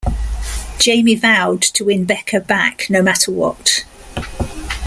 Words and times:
Jamie 0.79 1.13
vowed 1.13 1.61
to 1.61 1.85
win 1.85 2.05
Becca 2.05 2.39
back 2.39 2.89
no 2.89 3.03
matter 3.03 3.31
what. 3.31 3.85